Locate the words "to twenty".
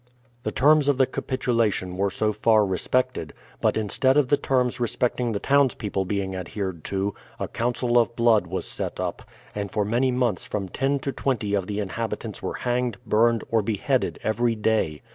11.01-11.53